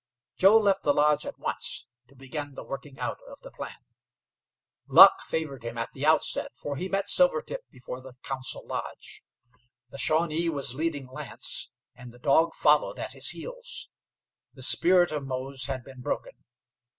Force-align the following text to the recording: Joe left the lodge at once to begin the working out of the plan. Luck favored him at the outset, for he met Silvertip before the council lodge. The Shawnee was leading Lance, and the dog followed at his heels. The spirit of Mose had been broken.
Joe 0.35 0.57
left 0.57 0.81
the 0.81 0.95
lodge 0.95 1.27
at 1.27 1.37
once 1.37 1.85
to 2.07 2.15
begin 2.15 2.55
the 2.55 2.63
working 2.63 2.99
out 2.99 3.19
of 3.29 3.39
the 3.41 3.51
plan. 3.51 3.77
Luck 4.87 5.21
favored 5.21 5.61
him 5.61 5.77
at 5.77 5.93
the 5.93 6.07
outset, 6.07 6.55
for 6.55 6.75
he 6.75 6.89
met 6.89 7.07
Silvertip 7.07 7.69
before 7.69 8.01
the 8.01 8.13
council 8.23 8.65
lodge. 8.65 9.21
The 9.91 9.99
Shawnee 9.99 10.49
was 10.49 10.73
leading 10.73 11.05
Lance, 11.05 11.69
and 11.93 12.11
the 12.11 12.17
dog 12.17 12.55
followed 12.55 12.97
at 12.97 13.13
his 13.13 13.29
heels. 13.29 13.89
The 14.55 14.63
spirit 14.63 15.11
of 15.11 15.27
Mose 15.27 15.65
had 15.67 15.83
been 15.83 16.01
broken. 16.01 16.33